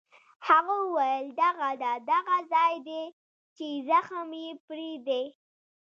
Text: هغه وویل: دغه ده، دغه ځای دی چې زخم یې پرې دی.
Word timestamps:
هغه 0.47 0.75
وویل: 0.83 1.25
دغه 1.43 1.69
ده، 1.81 1.93
دغه 2.11 2.35
ځای 2.53 2.73
دی 2.87 3.03
چې 3.57 3.67
زخم 3.89 4.29
یې 4.41 4.47
پرې 4.65 4.91
دی. 5.07 5.25